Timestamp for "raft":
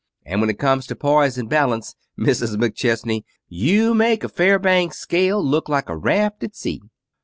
5.95-6.43